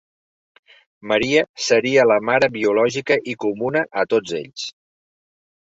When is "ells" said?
4.41-4.69